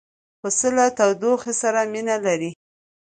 پسه 0.41 0.67
له 0.77 0.85
تودوخې 0.97 1.53
سره 1.61 1.79
مینه 1.91 2.15
لري. 2.25 2.51